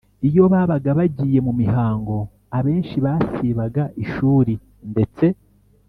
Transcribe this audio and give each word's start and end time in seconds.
iyo 0.27 0.43
babaga 0.53 0.89
bagiye 0.99 1.39
mu 1.47 1.53
mihango. 1.61 2.15
Abenshi 2.57 2.95
basibaga 3.05 3.83
ishuri 4.03 4.53
ndetse 4.91 5.25